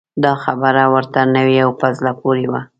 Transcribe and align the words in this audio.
دا 0.23 0.33
خبره 0.43 0.83
ورته 0.93 1.19
نوې 1.35 1.57
او 1.65 1.71
په 1.79 1.87
زړه 1.97 2.11
پورې 2.21 2.45
وه. 2.51 2.61